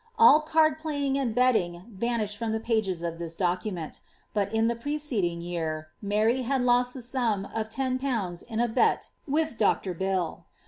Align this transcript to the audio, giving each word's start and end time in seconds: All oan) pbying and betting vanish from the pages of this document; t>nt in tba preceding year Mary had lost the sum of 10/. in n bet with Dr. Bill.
All 0.17 0.43
oan) 0.55 0.79
pbying 0.79 1.15
and 1.17 1.35
betting 1.35 1.83
vanish 1.87 2.35
from 2.35 2.53
the 2.53 2.59
pages 2.59 3.03
of 3.03 3.19
this 3.19 3.35
document; 3.35 4.01
t>nt 4.35 4.51
in 4.51 4.67
tba 4.67 4.79
preceding 4.81 5.41
year 5.41 5.89
Mary 6.01 6.41
had 6.41 6.63
lost 6.63 6.95
the 6.95 7.03
sum 7.03 7.45
of 7.53 7.69
10/. 7.69 8.41
in 8.45 8.59
n 8.59 8.73
bet 8.73 9.09
with 9.27 9.59
Dr. 9.59 9.93
Bill. 9.93 10.45